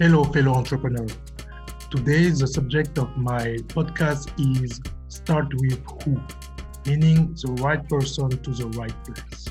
Hello, 0.00 0.22
fellow 0.22 0.54
entrepreneur. 0.54 1.08
Today, 1.90 2.30
the 2.30 2.46
subject 2.46 2.98
of 2.98 3.16
my 3.16 3.56
podcast 3.74 4.30
is 4.38 4.80
Start 5.08 5.52
with 5.54 5.82
Who, 6.04 6.20
meaning 6.86 7.34
the 7.34 7.50
right 7.60 7.82
person 7.88 8.28
to 8.30 8.50
the 8.52 8.68
right 8.78 8.94
place. 9.04 9.46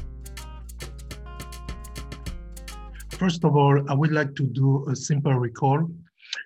First 3.20 3.44
of 3.44 3.57
all, 3.57 3.84
I 3.91 3.94
would 3.94 4.13
like 4.13 4.36
to 4.36 4.44
do 4.44 4.88
a 4.88 4.95
simple 4.95 5.34
recall. 5.34 5.86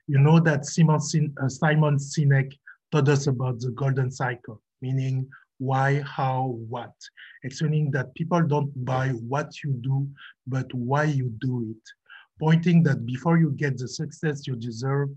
You 0.08 0.18
know 0.18 0.40
that 0.40 0.66
Simon, 0.66 1.00
Sin- 1.00 1.36
uh, 1.40 1.48
Simon 1.48 1.98
Sinek 1.98 2.58
taught 2.92 3.08
us 3.08 3.28
about 3.28 3.60
the 3.60 3.70
golden 3.70 4.10
cycle, 4.10 4.64
meaning 4.82 5.30
why, 5.60 6.02
how, 6.02 6.58
what, 6.68 6.96
explaining 7.44 7.92
that 7.92 8.16
people 8.16 8.42
don't 8.42 8.74
buy 8.84 9.10
what 9.10 9.64
you 9.64 9.74
do, 9.74 10.10
but 10.48 10.74
why 10.74 11.04
you 11.04 11.32
do 11.40 11.68
it 11.70 11.92
pointing 12.40 12.84
that 12.84 13.06
before 13.06 13.38
you 13.38 13.52
get 13.52 13.78
the 13.78 13.88
success 13.88 14.48
you 14.48 14.56
deserve 14.56 15.10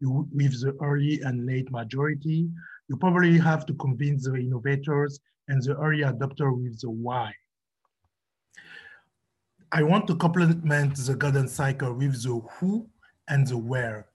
you, 0.00 0.28
with 0.32 0.60
the 0.60 0.76
early 0.80 1.20
and 1.22 1.46
late 1.46 1.70
majority, 1.70 2.48
you 2.88 2.96
probably 2.96 3.38
have 3.38 3.64
to 3.66 3.74
convince 3.74 4.24
the 4.24 4.34
innovators 4.34 5.20
and 5.48 5.62
the 5.62 5.76
early 5.76 6.02
adopter 6.02 6.54
with 6.56 6.80
the 6.80 6.90
why. 6.90 7.32
I 9.70 9.82
want 9.82 10.06
to 10.08 10.16
complement 10.16 10.96
the 10.96 11.14
golden 11.14 11.48
cycle 11.48 11.94
with 11.94 12.22
the 12.22 12.40
who 12.52 12.86
and 13.28 13.46
the 13.46 13.56
where. 13.56 14.08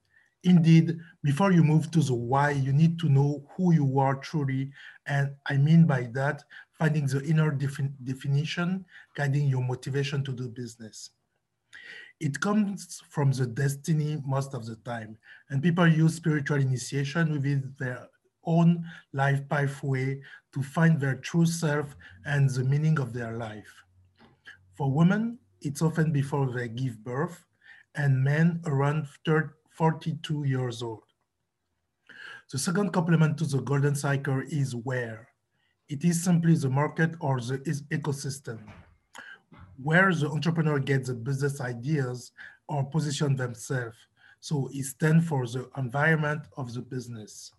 Indeed, 0.43 0.99
before 1.23 1.51
you 1.51 1.63
move 1.63 1.89
to 1.91 2.01
the 2.01 2.13
why, 2.13 2.51
you 2.51 2.71
need 2.71 2.99
to 2.99 3.09
know 3.09 3.43
who 3.55 3.73
you 3.73 3.99
are 3.99 4.15
truly. 4.15 4.71
And 5.07 5.31
I 5.47 5.57
mean 5.57 5.87
by 5.87 6.09
that, 6.13 6.43
finding 6.77 7.07
the 7.07 7.23
inner 7.23 7.51
defi 7.51 7.89
definition 8.03 8.85
guiding 9.15 9.47
your 9.47 9.63
motivation 9.63 10.23
to 10.23 10.31
do 10.31 10.47
business 10.47 11.09
it 12.19 12.39
comes 12.39 13.01
from 13.09 13.31
the 13.31 13.45
destiny 13.45 14.21
most 14.25 14.53
of 14.53 14.65
the 14.65 14.75
time. 14.77 15.17
And 15.49 15.61
people 15.61 15.87
use 15.87 16.15
spiritual 16.15 16.59
initiation 16.59 17.31
within 17.31 17.73
their 17.79 18.07
own 18.43 18.85
life 19.13 19.47
pathway 19.49 20.21
to 20.53 20.63
find 20.63 20.99
their 20.99 21.15
true 21.15 21.45
self 21.45 21.95
and 22.25 22.49
the 22.49 22.63
meaning 22.63 22.99
of 22.99 23.13
their 23.13 23.37
life. 23.37 23.71
For 24.75 24.91
women, 24.91 25.37
it's 25.61 25.81
often 25.81 26.11
before 26.11 26.51
they 26.51 26.69
give 26.69 27.03
birth, 27.03 27.43
and 27.95 28.23
men 28.23 28.61
around 28.65 29.07
30, 29.25 29.49
42 29.71 30.43
years 30.43 30.81
old. 30.81 31.03
The 32.51 32.57
second 32.57 32.93
complement 32.93 33.37
to 33.39 33.45
the 33.45 33.61
golden 33.61 33.95
cycle 33.95 34.41
is 34.49 34.75
where. 34.75 35.27
It 35.89 36.03
is 36.03 36.23
simply 36.23 36.55
the 36.55 36.69
market 36.69 37.15
or 37.19 37.39
the 37.39 37.57
ecosystem 37.91 38.59
where 39.81 40.13
the 40.13 40.29
entrepreneur 40.29 40.79
gets 40.79 41.07
the 41.07 41.13
business 41.13 41.61
ideas 41.61 42.31
or 42.67 42.83
position 42.83 43.35
themselves. 43.35 43.97
So 44.39 44.69
it 44.71 44.85
stands 44.85 45.27
for 45.27 45.45
the 45.45 45.69
environment 45.77 46.41
of 46.57 46.73
the 46.73 46.81
business. 46.81 47.51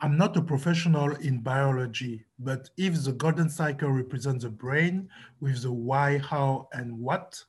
I'm 0.00 0.16
not 0.16 0.36
a 0.36 0.42
professional 0.42 1.14
in 1.16 1.38
biology, 1.38 2.24
but 2.38 2.70
if 2.76 3.04
the 3.04 3.12
golden 3.12 3.48
cycle 3.48 3.90
represents 3.90 4.42
the 4.42 4.50
brain 4.50 5.08
with 5.40 5.62
the 5.62 5.72
why, 5.72 6.18
how, 6.18 6.68
and 6.72 6.98
what, 6.98 7.40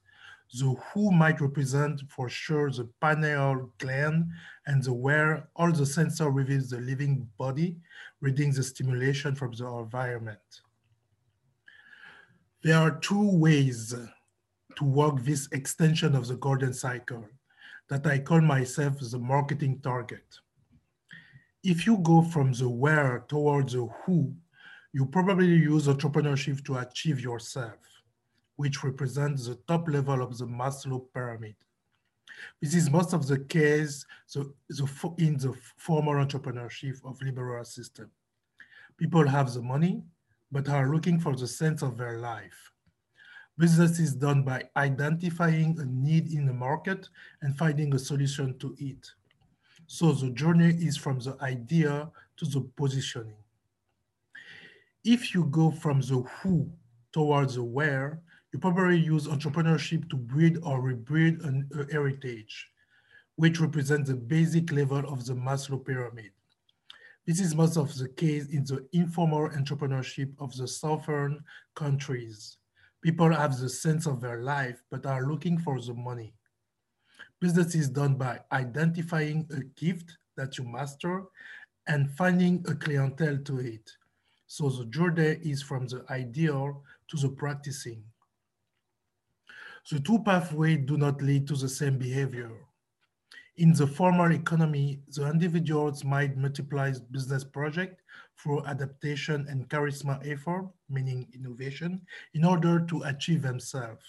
the 0.54 0.76
who 0.94 1.12
might 1.12 1.42
represent 1.42 2.02
for 2.10 2.30
sure 2.30 2.70
the 2.70 2.88
pineal 3.02 3.72
gland 3.80 4.26
and 4.68 4.84
the 4.84 4.94
where 4.94 5.50
all 5.56 5.72
the 5.72 5.86
sensor 5.86 6.30
reveals 6.30 6.70
the 6.70 6.80
living 6.80 7.28
body, 7.40 7.76
reading 8.22 8.54
the 8.54 8.62
stimulation 8.62 9.34
from 9.34 9.52
the 9.54 9.66
environment. 9.66 10.62
There 12.64 12.78
are 12.78 12.92
two 12.92 13.30
ways 13.30 13.94
to 14.78 14.86
work 14.86 15.20
this 15.20 15.50
extension 15.52 16.16
of 16.16 16.28
the 16.28 16.38
golden 16.38 16.74
cycle 16.74 17.26
that 17.90 18.08
I 18.08 18.20
call 18.20 18.40
myself 18.40 19.00
the 19.02 19.20
marketing 19.20 19.82
target. 19.82 20.24
If 21.62 21.86
you 21.86 21.98
go 21.98 22.22
from 22.22 22.54
the 22.54 22.70
where 22.70 23.26
towards 23.28 23.74
the 23.74 23.88
who, 24.06 24.34
you 24.94 25.06
probably 25.06 25.48
use 25.48 25.88
entrepreneurship 25.88 26.64
to 26.64 26.78
achieve 26.78 27.20
yourself, 27.20 27.80
which 28.56 28.82
represents 28.82 29.48
the 29.48 29.56
top 29.68 29.90
level 29.90 30.22
of 30.22 30.38
the 30.38 30.46
Maslow 30.46 31.06
pyramid. 31.14 31.56
This 32.62 32.76
is 32.76 32.90
most 32.90 33.12
of 33.12 33.28
the 33.28 33.40
case 33.40 34.06
so, 34.26 34.54
in 35.18 35.38
the 35.38 35.54
formal 35.76 36.14
entrepreneurship 36.14 37.04
of 37.04 37.22
liberal 37.22 37.66
system. 37.66 38.10
People 38.96 39.28
have 39.28 39.54
the 39.54 39.62
money, 39.62 40.02
but 40.54 40.70
are 40.70 40.94
looking 40.94 41.20
for 41.20 41.36
the 41.36 41.48
sense 41.48 41.82
of 41.82 41.98
their 41.98 42.20
life. 42.20 42.72
Business 43.58 43.98
is 44.00 44.14
done 44.14 44.44
by 44.44 44.64
identifying 44.78 45.80
a 45.80 45.86
need 45.86 46.32
in 46.32 46.46
the 46.46 46.54
market 46.54 47.10
and 47.42 47.58
finding 47.58 47.94
a 47.94 48.00
solution 48.00 48.58
to 48.60 48.76
it. 48.78 49.10
So 49.88 50.12
the 50.12 50.30
journey 50.30 50.70
is 50.70 50.96
from 50.96 51.20
the 51.20 51.36
idea 51.42 52.12
to 52.38 52.46
the 52.46 52.62
positioning. 52.78 53.44
If 55.04 55.34
you 55.34 55.46
go 55.46 55.72
from 55.72 56.02
the 56.02 56.22
who 56.22 56.72
towards 57.12 57.56
the 57.56 57.64
where, 57.64 58.22
you 58.52 58.60
probably 58.60 59.00
use 59.00 59.28
entrepreneurship 59.28 60.08
to 60.10 60.16
breed 60.16 60.58
or 60.62 60.82
rebreed 60.82 61.44
an 61.44 61.68
heritage, 61.92 62.70
which 63.38 63.60
represents 63.60 64.10
the 64.10 64.16
basic 64.16 64.72
level 64.72 65.04
of 65.12 65.26
the 65.26 65.34
Maslow 65.34 65.84
pyramid. 65.84 66.32
This 67.26 67.40
is 67.40 67.56
most 67.56 67.78
of 67.78 67.98
the 67.98 68.10
case 68.10 68.48
in 68.48 68.66
the 68.66 68.86
informal 68.92 69.48
entrepreneurship 69.50 70.34
of 70.40 70.56
the 70.58 70.68
southern 70.68 71.42
countries. 71.74 72.58
People 73.02 73.34
have 73.34 73.58
the 73.58 73.70
sense 73.70 74.06
of 74.06 74.20
their 74.20 74.42
life, 74.42 74.84
but 74.92 75.06
are 75.06 75.26
looking 75.26 75.58
for 75.58 75.80
the 75.80 75.94
money. 75.94 76.34
Business 77.40 77.76
is 77.76 77.90
done 77.90 78.16
by 78.16 78.40
identifying 78.52 79.48
a 79.52 79.62
gift 79.80 80.18
that 80.36 80.58
you 80.58 80.66
master 80.66 81.24
and 81.88 82.12
finding 82.12 82.64
a 82.68 82.76
clientele 82.76 83.38
to 83.46 83.60
it. 83.60 83.90
So 84.48 84.70
the 84.70 84.86
journey 84.86 85.40
is 85.44 85.62
from 85.62 85.88
the 85.88 86.06
ideal 86.10 86.84
to 87.10 87.18
the 87.18 87.30
practicing. 87.30 88.04
The 89.90 90.00
two 90.00 90.20
pathways 90.24 90.86
do 90.86 90.98
not 90.98 91.22
lead 91.22 91.48
to 91.48 91.56
the 91.56 91.70
same 91.70 91.98
behavior. 91.98 92.52
In 93.58 93.72
the 93.74 93.86
formal 93.86 94.32
economy, 94.32 95.00
the 95.10 95.30
individuals 95.30 96.04
might 96.04 96.36
multiply 96.36 96.92
business 97.12 97.44
project 97.44 98.02
through 98.36 98.66
adaptation 98.66 99.46
and 99.48 99.70
charisma 99.70 100.20
effort, 100.28 100.70
meaning 100.90 101.28
innovation, 101.36 102.02
in 102.34 102.44
order 102.44 102.80
to 102.88 103.04
achieve 103.04 103.44
themselves. 103.44 104.06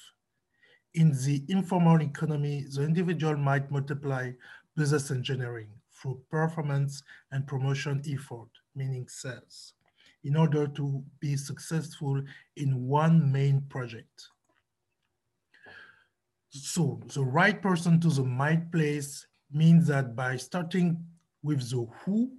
In 0.95 1.11
the 1.11 1.45
informal 1.49 2.01
economy, 2.01 2.65
the 2.75 2.85
individual 2.85 3.37
might 3.37 3.71
multiply 3.71 4.31
business 4.77 5.11
engineering 5.11 5.69
through 5.93 6.23
performance 6.31 7.03
and 7.31 7.47
promotion 7.47 8.03
effort, 8.09 8.49
meaning 8.75 9.07
sales, 9.09 9.75
in 10.23 10.37
order 10.37 10.67
to 10.69 11.05
be 11.21 11.37
successful 11.37 12.23
in 12.57 12.87
one 12.87 13.31
main 13.31 13.61
project. 13.69 14.31
So 16.49 17.01
the 17.13 17.25
right 17.25 17.61
person 17.61 18.01
to 18.01 18.09
the 18.09 18.23
right 18.23 18.71
place 18.73 19.27
means 19.53 19.87
that 19.89 20.17
by 20.17 20.37
starting 20.37 21.05
with 21.43 21.69
the 21.71 21.87
who, 22.01 22.31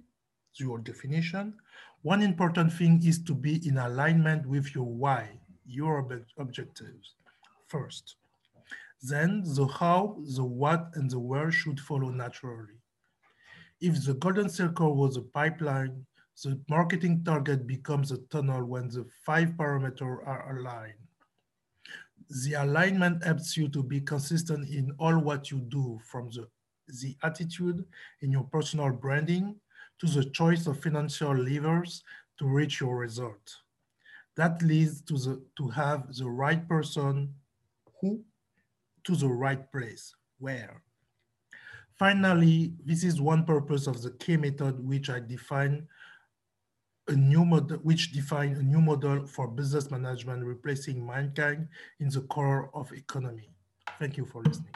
your 0.54 0.78
definition, 0.78 1.54
one 2.02 2.22
important 2.22 2.72
thing 2.72 3.02
is 3.04 3.22
to 3.24 3.34
be 3.34 3.66
in 3.66 3.78
alignment 3.78 4.46
with 4.46 4.74
your 4.74 4.86
why, 4.86 5.28
your 5.66 5.98
ob 5.98 6.12
objectives 6.38 7.14
first. 7.66 8.16
Then 9.02 9.42
the 9.44 9.66
how, 9.66 10.16
the 10.36 10.44
what, 10.44 10.90
and 10.94 11.10
the 11.10 11.18
where 11.18 11.52
should 11.52 11.80
follow 11.80 12.10
naturally. 12.10 12.78
If 13.80 14.04
the 14.04 14.14
golden 14.14 14.48
circle 14.48 14.96
was 14.96 15.16
a 15.16 15.22
pipeline, 15.22 16.06
the 16.42 16.60
marketing 16.68 17.24
target 17.24 17.66
becomes 17.66 18.12
a 18.12 18.18
tunnel 18.30 18.64
when 18.64 18.88
the 18.88 19.06
five 19.24 19.50
parameters 19.50 20.26
are 20.26 20.56
aligned. 20.56 20.94
The 22.44 22.54
alignment 22.54 23.24
helps 23.24 23.56
you 23.56 23.68
to 23.68 23.82
be 23.82 24.00
consistent 24.00 24.68
in 24.68 24.92
all 24.98 25.18
what 25.18 25.50
you 25.50 25.60
do 25.60 26.00
from 26.04 26.28
the 26.30 26.48
the 26.88 27.16
attitude 27.22 27.84
in 28.20 28.30
your 28.30 28.44
personal 28.44 28.90
branding 28.90 29.56
to 29.98 30.06
the 30.06 30.24
choice 30.30 30.66
of 30.66 30.80
financial 30.82 31.34
levers 31.34 32.02
to 32.38 32.46
reach 32.46 32.80
your 32.80 32.96
result. 32.96 33.56
That 34.36 34.60
leads 34.62 35.00
to, 35.02 35.14
the, 35.14 35.42
to 35.56 35.68
have 35.68 36.14
the 36.14 36.28
right 36.28 36.66
person 36.68 37.34
who 38.00 38.22
to 39.04 39.16
the 39.16 39.28
right 39.28 39.70
place, 39.72 40.14
where. 40.38 40.82
Finally, 41.94 42.74
this 42.84 43.04
is 43.04 43.20
one 43.20 43.44
purpose 43.44 43.86
of 43.86 44.02
the 44.02 44.10
K 44.10 44.36
method, 44.36 44.86
which 44.86 45.08
I 45.08 45.20
define 45.20 45.86
a 47.08 47.12
new 47.12 47.44
model, 47.44 47.78
which 47.78 48.12
define 48.12 48.52
a 48.56 48.62
new 48.62 48.80
model 48.80 49.26
for 49.26 49.48
business 49.48 49.90
management, 49.90 50.44
replacing 50.44 51.06
mankind 51.06 51.68
in 52.00 52.10
the 52.10 52.20
core 52.22 52.68
of 52.74 52.92
economy. 52.92 53.48
Thank 53.98 54.16
you 54.16 54.26
for 54.26 54.42
listening. 54.42 54.74